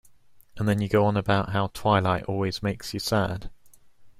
[0.57, 3.51] And then you go on about how twilight always makes you sad.